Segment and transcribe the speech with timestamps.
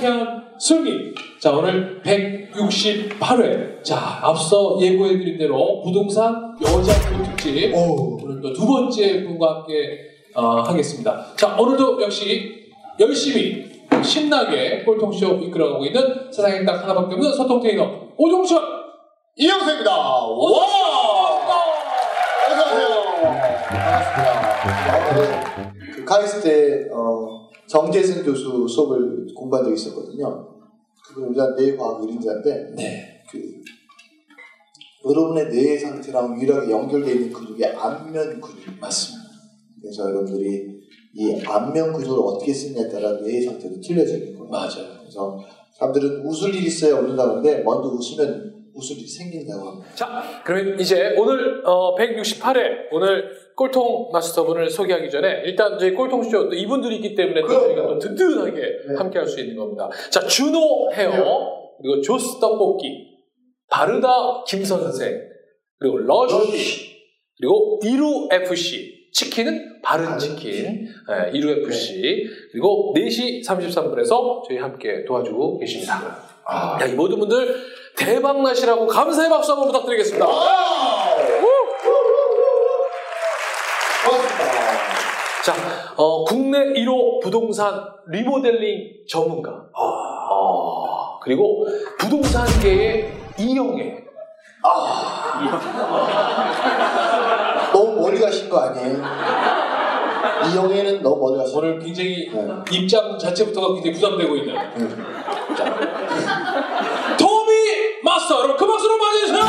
[0.00, 1.14] 통쾌한 승리.
[1.38, 3.84] 자, 오늘 168회.
[3.84, 7.72] 자, 앞서 예고해드린 대로 부동산 여자 부 특집.
[7.74, 10.00] 오늘 또두 번째 분과 함께
[10.34, 11.26] 어, 하겠습니다.
[11.36, 12.64] 자, 오늘도 역시
[12.98, 13.70] 열심히
[14.02, 18.62] 신나게 꼴통쇼 이끌어가고 있는 세상에 딱 하나밖에 없는 소통 테이너 오종철
[19.36, 19.90] 이영수입니다.
[19.90, 20.30] 와!
[22.48, 23.02] 어서오세요.
[23.68, 24.50] 반갑습니다.
[25.94, 30.44] 그 카이스트 때 어, 정재승 교수 수업을 공부한 적이 있었거든요.
[31.06, 33.22] 그분 우리가 뇌과학 1인자인데 네.
[33.30, 33.62] 그
[35.08, 39.30] 여러분의 뇌 상태랑 유일하게 연결되어 있는 근육이 안면 근육 맞습니다.
[39.80, 40.80] 그래서 여러분들이
[41.14, 44.50] 이 안면 구조를 어떻게 쓰냐에 따라 뇌의 상태도 틀려지는 거예요.
[44.50, 44.98] 맞아요.
[44.98, 45.38] 그래서
[45.78, 49.94] 사람들은 웃을 일이 있어야 웃는다는데 먼저 웃으면 일이 생긴다고 합니다.
[49.94, 56.54] 자, 그러면 이제 오늘 어, 168회 오늘 꼴통 마스터분을 소개하기 전에 일단 저희 꼴통쇼 또
[56.54, 57.48] 이분들이 있기 때문에 또.
[57.48, 58.96] 저희가 또 든든하게 네.
[58.96, 59.88] 함께 할 수 있는 겁니다.
[60.10, 61.60] 자, 준호 헤어, 헤어.
[61.82, 62.88] 그리고 조스 떡볶이,
[63.68, 65.20] 바르다 김 선생,
[65.78, 66.90] 그리고 러쉬,
[67.38, 75.58] 그리고 이루 FC, 치킨은 바른 치킨, 네, 이루 FC, 그리고 4시 33분에서 저희 함께 도와주고
[75.58, 76.16] 계십니다.
[76.46, 77.54] 아, 야, 이 모든 분들
[78.00, 80.26] 대박 나시라고 감사의 박수 한번 부탁드리겠습니다.
[85.44, 85.54] 자,
[85.96, 89.50] 어, 국내 1호 부동산 리모델링 전문가.
[89.74, 91.66] 어, 그리고
[91.98, 94.04] 부동산계의 이영애.
[97.72, 99.02] 너무 멀리 가신 거 아니에요?
[100.52, 102.48] 이영애는 너무 멀리 가신 거 오늘 굉장히 네.
[102.70, 104.54] 입장 자체부터가 굉장히 부담되고 있는.
[104.76, 105.06] 응.
[105.56, 106.89] 토미
[108.30, 109.40] 마스터 여러분 그 박수로 맞아주세요.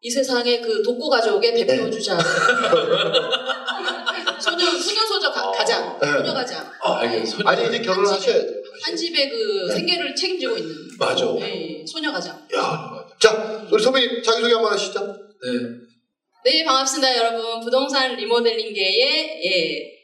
[0.00, 2.16] 이 세상의 그 독고 가족의 대표 주자.
[4.40, 6.06] 소녀, 소녀 소녀 가, 가장, 네.
[6.12, 6.70] 소녀 가장.
[6.80, 8.46] 아, 이게 손- 아니 이제 결혼을 하셔야죠.
[8.82, 10.72] 한 집의 그 생계를 책임지고 있는.
[10.98, 11.24] 맞아.
[11.40, 12.36] 네, 소녀 가장.
[12.56, 15.00] 야, 자 우리 선배님 자기 소개 한번 하시죠.
[15.00, 15.87] 네.
[16.44, 17.60] 네, 반갑습니다, 여러분.
[17.60, 19.98] 부동산 리모델링계의 예,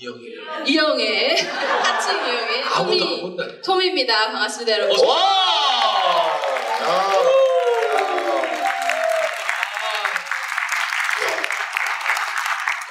[0.00, 0.20] 이영애.
[0.66, 3.60] 이영애, 하층 이영애, 아무도 안 토미, 본다.
[3.64, 4.32] 토미입니다.
[4.32, 5.06] 반갑습니다, 여러분.
[5.08, 5.16] 와.
[6.82, 7.18] 야.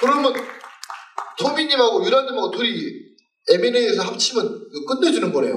[0.00, 0.34] 그러면
[1.38, 2.72] 토미님하고 유라님하고 둘이
[3.50, 5.54] M&A에서 합치면 이거 끝내주는 거네요.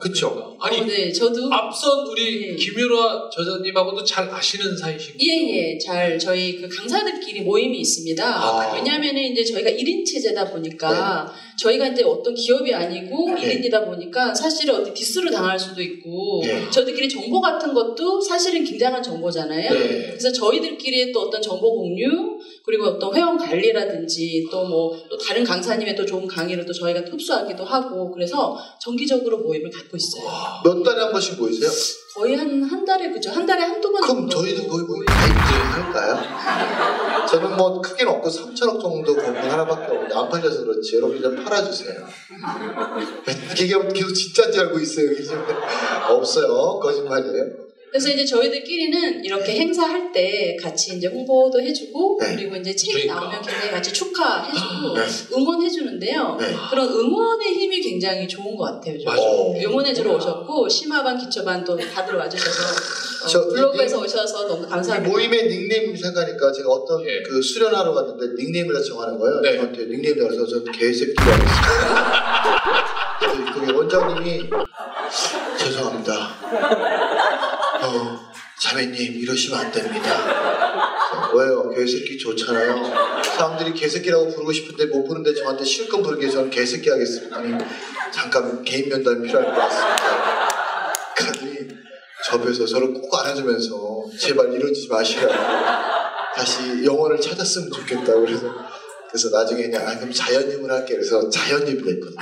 [0.00, 0.56] 그쵸?
[0.60, 1.52] 아니 어, 네, 저도.
[1.52, 2.56] 앞선 우리 네.
[2.56, 5.18] 김유라 저자님하고도 잘 아시는 사이시고.
[5.20, 5.78] 예, 예.
[5.78, 8.24] 잘, 저희 그 강사들끼리 모임이 있습니다.
[8.24, 8.74] 아.
[8.74, 13.60] 왜냐면은 이제 저희가 1인 체제다 보니까 저희가 이제 어떤 기업이 아니고 네.
[13.60, 16.68] 1인이다 보니까 사실은 어디 디스를 당할 수도 있고 네.
[16.70, 19.70] 저희들끼리 정보 같은 것도 사실은 굉장한 정보잖아요.
[19.72, 20.06] 네.
[20.08, 25.94] 그래서 저희들끼리 또 어떤 정보 공유 그리고 어떤 회원 관리라든지 또 뭐 또 다른 강사님의
[25.96, 30.24] 또 좋은 강의를 또 저희가 흡수하기도 하고 그래서 정기적으로 모임을 갖고 있어요.
[30.64, 31.70] 몇 달에 한 번씩 모이세요?
[32.14, 33.30] 거의 한 한 달에 그죠?
[33.30, 34.36] 한 달에 한두 번 그럼 정도.
[34.38, 37.26] 저희도 거의 뭐 가입을 할까요?
[37.26, 42.04] 저는 뭐 크게는 없고 3천억 정도 건물 하나밖에 없는데 안 팔려서 그렇지 여러분이 좀 팔아주세요.
[43.60, 45.12] 이게 계속 진짜인지 알고 있어요.
[45.12, 45.22] 이게.
[46.08, 46.78] 없어요.
[46.80, 47.67] 거짓말이에요.
[47.90, 52.36] 그래서 이제 저희들끼리는 이렇게 행사할 때 같이 이제 홍보도 해주고 네.
[52.36, 53.14] 그리고 이제 책이 그러니까.
[53.20, 55.02] 나오면 굉장히 같이 축하해주고 네.
[55.36, 56.36] 응원해주는데요.
[56.38, 56.54] 네.
[56.70, 58.96] 그런 응원의 힘이 굉장히 좋은 것 같아요.
[59.06, 59.54] 어.
[59.58, 65.10] 응원해주러 오셨고 심화반, 기초반 또 다들 와주셔서 어, 저- 블로그에서 오셔서 너무 이 감사합니다.
[65.12, 67.22] 모임의 닉네임 생각하니까 제가 어떤 예.
[67.22, 69.40] 그 수련하러 갔는데 닉네임을 다 정하는 거예요.
[69.40, 69.56] 네.
[69.56, 71.08] 저한테 닉네임을 알려서 저 했어요.
[73.18, 74.50] 그래서 거기 원장님이
[75.58, 77.57] 죄송합니다.
[77.88, 80.88] 어, 자매님 이러시면 안 됩니다.
[81.34, 81.70] 왜요?
[81.70, 83.22] 개새끼 좋잖아요.
[83.22, 87.36] 사람들이 개새끼라고 부르고 싶은데 못 부르는데 저한테 실컷 부르게 저는 개새끼 하겠습니다.
[87.36, 87.52] 아니,
[88.12, 90.92] 잠깐 개인 면담이 필요할 것 같습니다.
[91.16, 91.68] 그러더니
[92.26, 95.32] 접에서 저를 꼭 안아주면서 제발 이러지 마시라고
[96.34, 98.54] 다시 영혼을 찾았으면 좋겠다고 그래서
[99.08, 102.20] 그래서 나중에 그냥 아, 그럼 자연님을 할게 그래서 자연님이 됐거든요.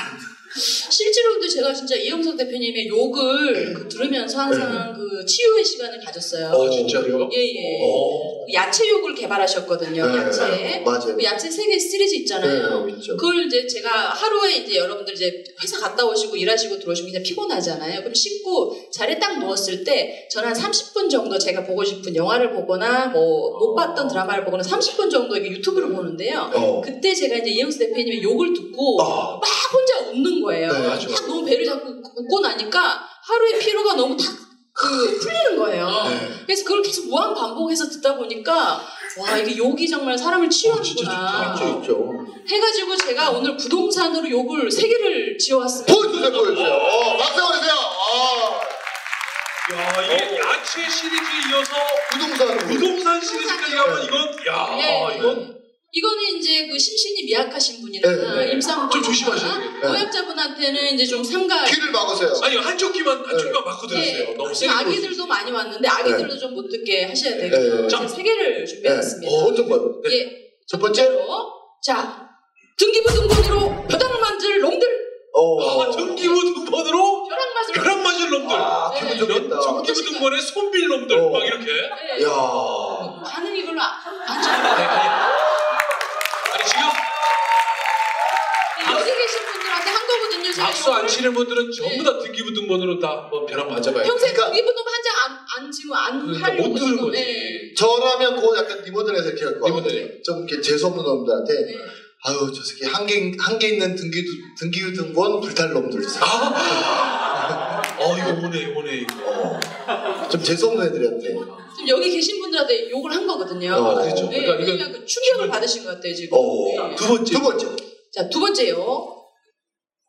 [0.96, 3.72] 실제로 근데 제가 진짜 이영석 대표님의 욕을 네.
[3.74, 6.48] 그 들으면서 항상 그 치유의 시간을 가졌어요.
[6.48, 7.28] 아, 진짜요?
[7.32, 7.78] 예, 예.
[7.82, 8.46] 어.
[8.54, 10.06] 야채 욕을 개발하셨거든요.
[10.06, 10.16] 네.
[10.18, 10.82] 야채.
[10.84, 11.16] 맞아요.
[11.16, 12.86] 그 야채 세개 시리즈 있잖아요.
[12.86, 13.16] 네, 있죠.
[13.16, 18.00] 그걸 이제 제가 하루에 이제 여러분들 이제 회사 갔다 오시고 일하시고 들어오시면 그냥 피곤하잖아요.
[18.00, 23.06] 그럼 씻고 자리에 딱 누웠을 때 저는 한 30분 정도 제가 보고 싶은 영화를 보거나
[23.06, 26.50] 뭐 못 봤던 드라마를 보거나 30분 정도 이게 유튜브를 보는데요.
[26.54, 26.80] 어.
[26.80, 29.42] 그때 제가 이제 이영수 대표님의 욕을 듣고 아, 막
[29.72, 30.72] 혼자 웃는 거예요.
[30.72, 31.08] 네, 맞아.
[31.08, 35.86] 딱 너무 배를 잡고 웃고 나니까 하루의 피로가 너무 탁그 풀리는 거예요.
[36.08, 36.30] 네.
[36.46, 38.80] 그래서 그걸 계속 무한 반복해서 듣다 보니까
[39.18, 42.12] 와 이게 욕이 정말 사람을 치유하는구나 있죠, 있죠.
[42.48, 45.92] 해가지고 제가 오늘 부동산으로 욕을 세 개를 지어왔습니다.
[45.92, 46.68] 보여주세요, 보여주세요.
[46.74, 47.72] 어, 박수 보내세요.
[47.72, 48.60] 아,
[49.74, 51.72] 야 이게 야채 시리즈에 이어서
[52.12, 52.58] 부동산.
[52.68, 55.16] 부동산 시리즈까지 가면 이건 야 예.
[55.18, 55.55] 이건
[55.92, 58.52] 이거는 이제 그 심신이 미약하신 분이나 네, 네.
[58.52, 59.80] 임상 좀 조심하셔야 되겠네요.
[59.88, 62.32] 노약자분한테는 이제 좀 삼가 귀를 막으세요.
[62.42, 64.26] 아니 한쪽 귀만 한쪽 귀만 막고 들으세요.
[64.30, 64.90] 예, 너무 지금 세게.
[64.90, 67.56] 아기들도 많이 왔는데 아기들도 좀 못 듣게 하셔야 되고
[67.88, 68.08] 네.
[68.08, 68.64] 세 개를 네.
[68.64, 69.30] 준비했습니다.
[69.32, 70.02] 어, 어떤 거요?
[70.10, 70.30] 예,
[70.68, 71.08] 첫 번째?
[71.08, 72.28] 로자
[72.78, 74.88] 등기부등본으로 벼랑 만질 놈들,
[75.34, 75.82] 어.
[75.82, 78.56] 아 등기부 등본으로 벼랑 만질 벼락 맞을 놈들.
[78.56, 79.00] 아, 네.
[79.00, 79.60] 기분 좋겠다.
[79.60, 81.30] 등기부 등본에 손빌 놈들 어.
[81.30, 81.66] 막 이렇게.
[81.66, 82.22] 네.
[82.24, 84.35] 야 반응이 별로 안,
[91.16, 94.02] 치는 분들은 전부 다 등기부 등본으로 다 한번 벼락 맞아봐요.
[94.04, 95.32] 평생 그러니까- 등기부등 한장 안,
[95.64, 95.70] 안
[96.26, 97.18] 그러니까 하려고 못 들은 지금, 거지.
[97.20, 97.74] 네.
[97.76, 99.70] 저라면 그 약간 리모델에서 이렇게 할 거야.
[99.70, 100.22] 리모델.
[100.22, 101.74] 좀 이렇게 재수없는 놈들한테 네.
[102.24, 104.24] 아유 저 새끼 한 개 한 개 있는 등기
[104.58, 106.00] 등기 등본 불탈 놈들.
[106.20, 109.14] 아, 어 이거 오네 오네 이거.
[109.30, 110.28] 어.
[110.28, 111.28] 좀 재수없는 애들한테.
[111.28, 113.72] 지금 여기 계신 분들한테 욕을 한 거거든요.
[113.74, 114.28] 어, 그렇죠.
[114.30, 116.38] 네, 그러니까 왜냐면 그 충격을 받으신 것 같아요 지금.
[116.38, 116.88] 어.
[116.88, 116.96] 네.
[116.96, 117.32] 두 번째.
[117.32, 117.66] 두 번째.
[118.12, 119.16] 자, 두 번째요.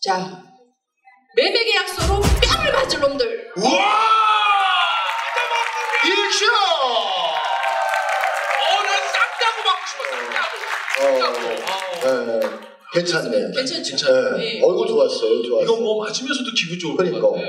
[0.01, 0.43] 자,
[1.35, 3.51] 매매 계 약서로 뺨을 맞을 놈들.
[3.57, 4.07] 우와!
[6.05, 6.45] 일쇼.
[8.71, 9.99] 어난 싹다고 막고 싶어
[10.99, 11.37] 싹다고.
[12.07, 12.39] 어.
[12.39, 12.49] 네.
[12.93, 13.51] 괜찮네.
[13.51, 14.37] 괜찮죠?
[14.37, 14.37] 네.
[14.37, 14.61] 네.
[14.63, 15.43] 얼굴 좋았어요.
[15.43, 15.63] 좋았어.
[15.63, 17.19] 이거 뭐 맞으면서도 기분 좋을 그러니까.
[17.21, 17.45] 것 같아.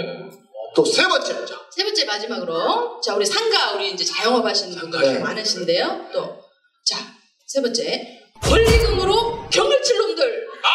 [0.74, 1.34] 또세 번째.
[1.70, 3.00] 세 번째 마지막으로.
[3.00, 5.18] 자, 우리 상가, 우리 이제 자영업 하시는 분들 네.
[5.20, 6.10] 많으신데요.
[6.12, 6.42] 또.
[6.84, 6.98] 자,
[7.46, 8.20] 세 번째.
[8.42, 10.46] 권리금으로 경을 칠 놈들.
[10.62, 10.68] 아!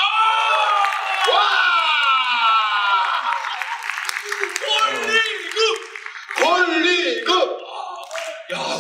[1.32, 1.40] 와!
[4.68, 5.60] 권리금!
[6.36, 7.58] 권리금.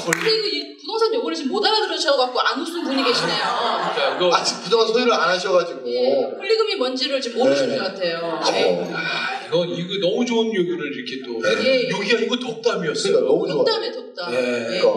[0.03, 0.19] 야 권리.
[0.19, 3.37] 그리고 이 부동산 요구를 지금 못 알아들으셔갖고 안 웃은 분이 계시네요.
[3.39, 5.81] 야 이거 아직 부동산 소유를 안 하셔가지고.
[5.89, 7.77] 예, 권리금이 뭔지를 지금 모르시는 네.
[7.77, 8.17] 것 같아요.
[8.23, 8.51] 어.
[8.51, 8.91] 네.
[8.93, 11.89] 아, 이거 이거 너무 좋은 요기를 이렇게 또 예.
[11.89, 13.13] 여기가 이거 덕담이었어요.
[13.13, 13.63] 그러니까 너무 좋아.
[13.63, 14.31] 덕담에 덕담.
[14.31, 14.37] 네.
[14.75, 14.79] 예.
[14.79, 14.89] 그러니까.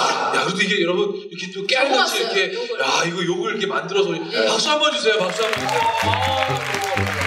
[0.00, 2.80] 아, 야, 그래도 이게 여러분 이렇게 또 깨알같이 이렇게 요걸.
[2.80, 4.46] 야 이거 욕을 이렇게 만들어서 네.
[4.46, 5.18] 박수 한번 주세요.
[5.18, 5.80] 박수 한번 주세요.
[6.96, 7.23] 이제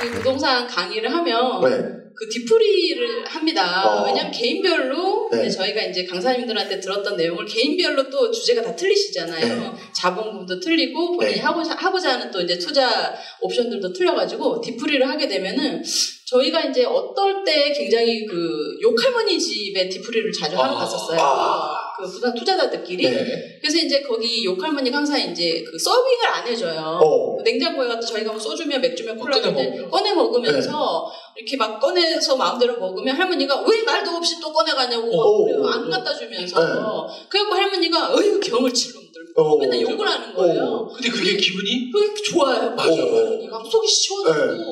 [0.00, 1.98] 그 부동산 강의를 하면 네.
[2.18, 3.86] 그 뒤풀이를 합니다.
[3.86, 4.06] 어.
[4.06, 5.48] 왜냐면 개인별로 네.
[5.48, 9.78] 저희가 이제 강사님들한테 들었던 내용을 개인별로 또 주제가 다 틀리시잖아요.
[9.92, 11.40] 자본금도 틀리고 본인이 네.
[11.40, 15.82] 하고자, 하고자 하는 또 이제 투자 옵션들도 틀려가지고 뒤풀이를 하게 되면은
[16.26, 20.78] 저희가 이제 어떨 때 굉장히 그 욕할머니 집에 뒤풀이를 자주 하러 아.
[20.80, 21.20] 갔었어요.
[21.20, 21.67] 아.
[21.98, 23.02] 그 부산 투자자들끼리.
[23.10, 23.58] 네.
[23.60, 27.00] 그래서 이제 거기 욕할머니가 항상 이제 그 서빙을 안 해줘요.
[27.02, 27.42] 어.
[27.42, 29.90] 냉장고에 갖다 저희가 뭐 소주면 맥주면 콜라 먹으면.
[29.90, 35.44] 꺼내 먹으면서 이렇게 막 꺼내서 마음대로 먹으면 할머니가 왜 말도 없이 또 꺼내가냐고.
[35.44, 35.64] 그래요.
[35.66, 36.72] 안 갖다 주면서 네.
[37.28, 39.56] 그래갖고 할머니가 어휴 경을 칠 놈들 어.
[39.58, 40.88] 맨날 욕을 하는 거예요.
[40.94, 42.70] 근데 그게 기분이 그게 좋아요.
[42.70, 43.02] 맞아, 맞아.
[43.02, 44.64] 할머니 막 속이 시원하고 네.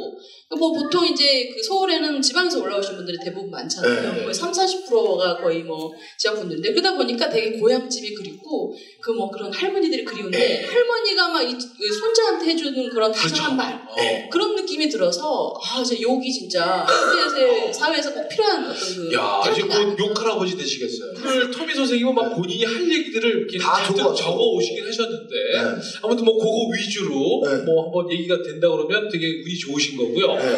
[0.54, 4.12] 뭐 보통 이제 그 서울에는 지방에서 올라오신 분들이 대부분 많잖아요.
[4.14, 4.22] 네.
[4.22, 8.72] 거의 3, 40%가 거의 뭐 지방 분들인데 그러다 보니까 되게 고향집이 그립고
[9.02, 10.64] 그 뭐 그런 할머니들이 그리운데 네.
[10.64, 11.50] 할머니가 막 이
[11.98, 13.28] 손자한테 해주는 그런 그렇죠.
[13.28, 14.28] 다정한 말 어.
[14.30, 19.62] 그런 느낌이 들어서 아, 제 욕이 진짜 현대 사회에서 꼭 필요한 어떤 그 야, 이제
[19.62, 21.12] 태도가 곧 욕 할아버지 되시겠어요.
[21.24, 24.14] 오늘 토미 선생님은 막 본인이 할 얘기들을 이렇게 다 적어왔어요.
[24.14, 25.34] 적어 오시긴 하셨는데
[25.78, 25.98] 네.
[26.02, 27.62] 아무튼 뭐 그거 위주로 네.
[27.64, 30.34] 뭐 한번 얘기가 된다 그러면 되게 운이 좋으신 거고요.
[30.34, 30.56] 네.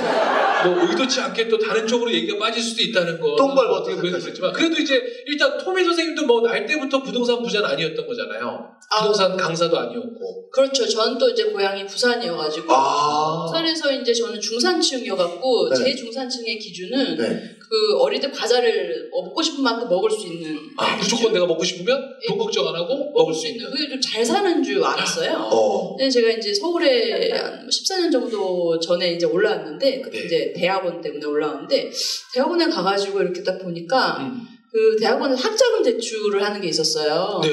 [0.65, 4.77] 뭐 의도치 않게 또 다른 쪽으로 얘기가 빠질 수도 있다는 거똥 밟았다 어떻게 보였지만 그래도
[4.81, 8.71] 이제 일단 토미 선생님도 뭐 날 때부터 부동산 부자는 아니었던 거잖아요.
[8.91, 10.51] 아, 부동산 강사도 아니었고.
[10.51, 10.89] 그렇죠.
[10.89, 13.47] 저는 또 이제 고향이 부산이어가지고 아.
[13.59, 15.77] 부산에서 이제 저는 중산층이어갖고 네.
[15.77, 17.57] 제 중산층의 기준은 네.
[17.59, 21.63] 그 어릴 때 과자를 어, 먹고 싶은 만큼 먹을 수 있는 아 무조건 내가 먹고
[21.65, 23.71] 싶으면 돈 걱정 안 하고 먹을 수 있는.
[23.71, 25.33] 그게 좀 잘 사는 줄 알았어요.
[25.37, 25.97] 어.
[25.97, 30.25] 근데 제가 이제 서울에 한 14년 정도 전에 이제 올라왔는데 그때 네.
[30.25, 31.91] 이제 대학원 때문에 올라왔는데
[32.33, 34.47] 대학원에 가가지고 이렇게 딱 보니까 음.
[34.73, 37.41] 그 대학원에 학자금 대출을 하는 게 있었어요.
[37.43, 37.49] 네.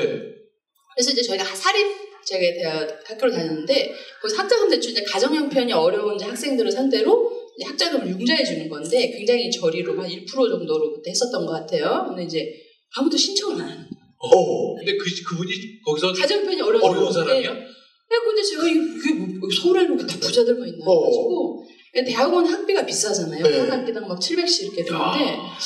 [0.95, 6.15] 그래서 이제 저희가 사립 제가 대학 학교를 다녔는데 거기서 학자금 대출 이제 가정 형편이 어려운
[6.15, 11.45] 이제 학생들을 상대로 이제 학자금을 융자해 주는 건데 굉장히 저리로 한 1% 정도로 그때 했었던
[11.45, 12.05] 것 같아요.
[12.07, 12.51] 근데 이제
[12.97, 13.85] 아무도 신청을 안 하는.
[14.17, 14.75] 어.
[14.75, 17.65] 근데 그 그분이 거기서 가정 형편이 어려운 어려운 사람인데 사람이야?
[18.07, 21.05] 네, 근데 제가 이게, 뭐, 서울에는 이렇게 다 부자들만 있나 어.
[21.05, 21.67] 해가지고
[22.05, 23.43] 대학원 학비가 비싸잖아요.
[23.43, 23.59] 네.
[23.59, 25.57] 한 학기당 막 700씩 이렇게 되는데 야.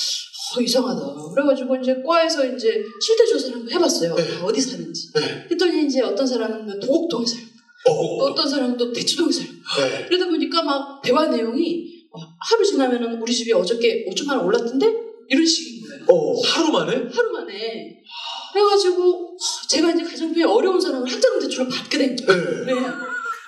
[0.56, 1.02] 어, 이상하다.
[1.36, 4.16] 그래가지고 이제 과에서 이제 실태 조사를 한번 해봤어요.
[4.16, 4.28] 네.
[4.28, 5.12] 다 어디 사는지.
[5.14, 5.39] 네.
[6.00, 7.50] 이제 어떤 사람은 뭐 도곡동에 살고,
[7.90, 8.24] 어.
[8.24, 9.52] 어떤 사람은 또 대치동에 살고.
[9.54, 10.06] 네.
[10.08, 14.88] 그러다 보니까 막 대화 내용이 어, 하루 지나면은 우리 집이 어저께 5천만 원 올랐던데
[15.30, 16.06] 이런 식인 거예요.
[16.08, 16.42] 어.
[16.42, 16.96] 하루 만에?
[17.12, 18.02] 하루 만에.
[18.54, 19.38] 그래가지고
[19.68, 22.66] 제가 이제 가정비에 어려운 사람을 학자금 대출을 받게 된 거예요.
[22.66, 22.74] 네.
[22.74, 22.82] 네.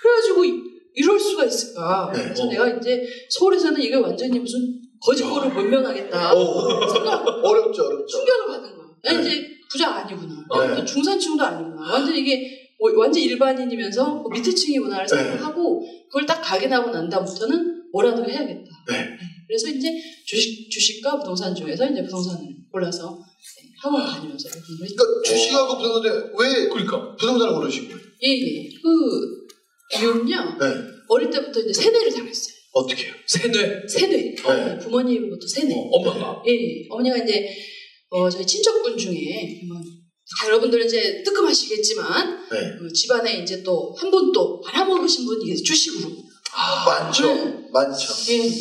[0.01, 0.61] 그래가지고 이-
[0.93, 2.11] 이럴 수가 있을까.
[2.13, 2.21] 네.
[2.23, 2.49] 그래서 어.
[2.49, 4.59] 내가 이제 서울에서는 이게 완전히 무슨
[5.03, 6.33] 거짓말을 본면하겠다.
[6.35, 6.87] 어.
[6.93, 8.05] 생각, 어렵죠, 어렵죠.
[8.07, 8.87] 충격을 받은 거야.
[9.03, 9.21] 나 네.
[9.21, 10.35] 이제 부자 아니구나.
[10.67, 10.75] 네.
[10.75, 11.93] 또 중산층도 아니구나.
[11.93, 15.15] 완전 이게 뭐- 완전 일반인이면서 뭐 밑에 층이구나를 네.
[15.15, 18.69] 생각하고 그걸 딱 각인하고 난 다음부터는 뭐라도 해야겠다.
[18.89, 19.05] 네.
[19.47, 19.89] 그래서 이제
[20.25, 22.39] 주식, 주식과 부동산 중에서 이제 부동산을
[22.71, 24.49] 골라서 네, 학원 다니면서.
[24.49, 27.15] 그러니까 주식하고 부동산인데 왜 그러니까.
[27.15, 27.99] 부동산을 고르신 거예요?
[28.23, 28.69] 예, 예.
[28.81, 30.57] 그 이유는요.
[30.59, 30.65] 네.
[31.09, 32.55] 어릴 때부터 이제 세뇌를 당했어요.
[32.73, 33.13] 어떻게 해요?
[33.27, 33.85] 세뇌.
[33.87, 34.35] 세뇌.
[34.35, 34.77] 네.
[34.79, 35.75] 부모님부터 세뇌.
[35.75, 36.41] 어, 엄마가.
[36.47, 36.85] 예, 예.
[36.89, 37.49] 어머니가 이제
[38.11, 42.57] 어, 저희 친척분 중에 한번 다 여러분들은 이제 뜨끔하시겠지만 네.
[42.77, 45.63] 그 집안에 이제 또한분또 팔아먹으신 분이.
[45.63, 46.09] 주식으로.
[46.53, 47.33] 아, 많죠.
[47.33, 47.67] 네.
[47.71, 48.13] 많죠.
[48.29, 48.51] 예.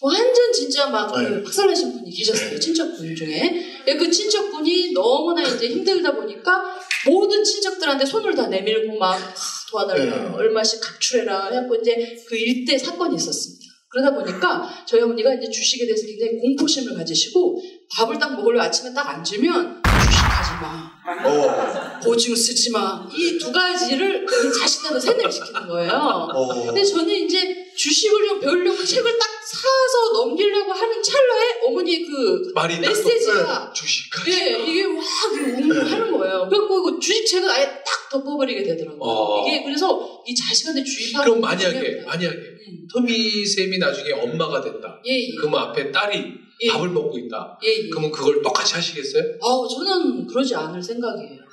[0.00, 1.42] 완전 진짜 막그 네.
[1.42, 2.58] 박살나신 분이 계셨어요.
[2.60, 3.82] 친척분 중에.
[3.86, 9.34] 예, 그 친척분이 너무나 이제 힘들다 보니까 모든 친척들한테 손을 다 내밀고 막 하,
[9.70, 10.30] 도와달라.
[10.30, 10.34] 네.
[10.36, 11.46] 얼마씩 각출해라.
[11.46, 13.63] 해갖고 이제 그 일대 사건이 있었습니다.
[13.94, 17.62] 그러다 보니까 저희 어머니가 이제 주식에 대해서 굉장히 공포심을 가지시고
[17.96, 20.94] 밥을 딱 먹으려 아침에 딱 앉으면 주식하지 마.
[21.24, 22.00] 어.
[22.02, 23.06] 보증 쓰지 마.
[23.14, 25.92] 이 두 가지를 그 자신한테 세뇌를 시키는 거예요.
[25.92, 26.64] 어.
[26.66, 32.80] 근데 저는 이제 주식을 좀 배우려고 책을 딱 사서 넘기려고 하는 찰나에 어머니 그 말이
[32.80, 34.30] 딱 메시지가 주식까지.
[34.32, 36.48] 예, 이게 막 웅하는 거예요.
[36.48, 39.00] 그래갖고 그 주식책을 아예 딱 덮어버리게 되더라고요.
[39.00, 39.46] 어.
[39.46, 42.06] 이게 그래서 이 자식한테 주입하는 그럼 게 만약에 중요합니다.
[42.06, 42.88] 만약에 음.
[42.92, 45.00] 터미 쌤이 나중에 엄마가 됐다.
[45.06, 45.34] 예, 예.
[45.36, 46.32] 그러면 앞에 딸이
[46.62, 46.68] 예.
[46.68, 47.58] 밥을 먹고 있다.
[47.64, 47.88] 예, 예.
[47.88, 49.22] 그러면 그걸 똑같이 하시겠어요?
[49.42, 51.44] 아우, 저는 그러지 않을 생각이에요.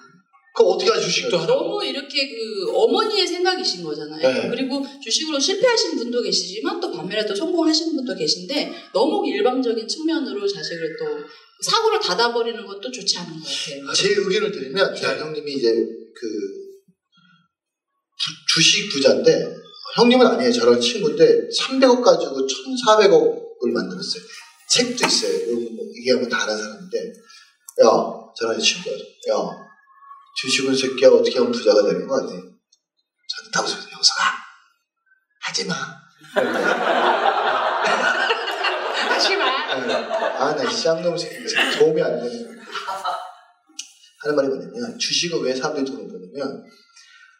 [0.54, 1.38] 그럼 어떻게 하실 주식도?
[1.38, 1.54] 하라고.
[1.64, 4.22] 너무 이렇게 그 어머니의 생각이신 거잖아요.
[4.22, 4.50] 네.
[4.50, 10.98] 그리고 주식으로 실패하신 분도 계시지만 또 반면에 또 성공하시는 분도 계신데 너무 일방적인 측면으로 자식을
[11.00, 11.06] 또
[11.64, 13.94] 사고를 닫아버리는 것도 좋지 않은 것 같아요.
[13.94, 16.28] 제 의견을 드리면 자 형님이 이제 그
[18.18, 19.56] 부- 주식 부자인데
[19.96, 24.24] 형님은 아니에요 저랑 친구인데 300억 가지고 1,400억을 만들었어요
[24.70, 26.98] 책도 있어요 이거 뭐 얘기하면 다 아는 사람인데
[27.84, 27.88] 야
[28.40, 29.61] 저랑 친구야 야
[30.38, 34.22] 주식은 새끼야 어떻게 하면 부자가 되는 거 같아 저한테 다 웃어요 형사가
[35.42, 35.74] 하지마
[39.08, 39.46] 하지마.
[40.38, 42.46] 아나 쌍놈 새끼 진짜 도움이 안 되네
[44.24, 46.64] 하는 말이 뭐냐면 주식은 왜 사람들이 돈을 버냐면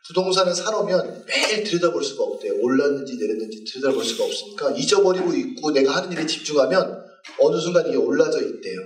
[0.08, 2.54] 부동산을 사놓으면 매일 들여다볼 수가 없대요.
[2.60, 7.06] 올랐는지 내렸는지 들여다볼 수가 없으니까 잊어버리고 있고 내가 하는 일에 집중하면
[7.40, 8.80] 어느 순간 이게 올라져 있대요.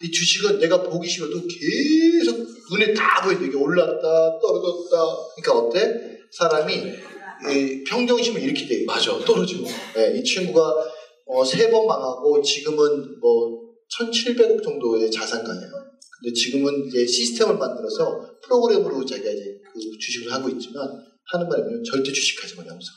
[0.00, 4.96] 이 주식은 내가 보기 싫어도 계속 눈에 다 보이는데 이게 올랐다 떨어졌다.
[5.36, 6.18] 그러니까 어때?
[6.30, 8.84] 사람이 이 평정심을 잃게 돼요.
[8.86, 9.18] 맞아.
[9.24, 9.66] 떨어지고.
[9.94, 10.74] 네, 이 친구가
[11.26, 13.60] 어, 세 번 망하고 지금은 뭐
[13.98, 15.70] 1,700억 정도의 자산가예요.
[16.20, 20.88] 근데 지금은 이제 시스템을 만들어서 프로그램으로 자기가 이제 그 주식을 하고 있지만
[21.32, 22.96] 하는 말이면 절대 주식하지 마, 영수가.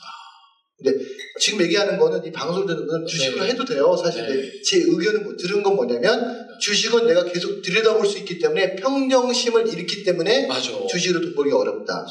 [0.78, 1.04] 근데
[1.40, 3.50] 지금 얘기하는 거는 이 방송을 듣는 거는 주식으로 네.
[3.50, 3.96] 해도 돼요.
[3.96, 4.62] 사실 네.
[4.62, 10.02] 제 의견은 뭐, 들은 건 뭐냐면 주식은 내가 계속 들여다볼 수 있기 때문에 평정심을 잃기
[10.04, 10.70] 때문에 맞아.
[10.88, 12.06] 주식으로 돈 벌기가 어렵다.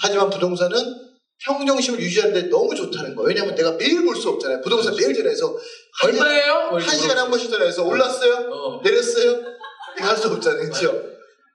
[0.00, 0.78] 하지만 부동산은
[1.44, 3.28] 평정심을 유지하는데 너무 좋다는 거예요.
[3.28, 4.60] 왜냐면 내가 매일 볼 수 없잖아요.
[4.60, 5.56] 부동산 매일 전화해서
[6.04, 6.52] 얼마예요?
[6.72, 8.34] 한 시간에 한 번씩 전화해서 올랐어요?
[8.52, 8.80] 어.
[8.82, 9.40] 내렸어요?
[9.98, 10.60] 이거 할 수 없잖아요.
[10.70, 11.02] 그렇죠?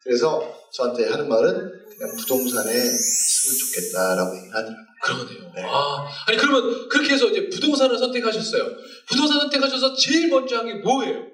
[0.03, 4.83] 그래서 저한테 하는 말은 그냥 부동산에 있으면 좋겠다라고 얘기를 하더라고요.
[5.03, 5.51] 그러네요.
[5.53, 5.63] 네.
[5.65, 8.69] 아, 아니 그러면 그렇게 해서 이제 부동산을 선택하셨어요.
[9.07, 11.25] 부동산 선택하셔서 제일 먼저 한 게 뭐예요?